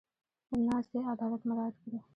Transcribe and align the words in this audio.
د 0.49 0.51
ناستې 0.67 0.97
عدالت 1.13 1.41
مراعت 1.49 1.75
کړي. 1.83 1.99